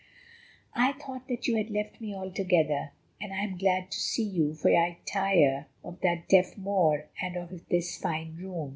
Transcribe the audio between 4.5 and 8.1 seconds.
for I tire of that deaf Moor and of this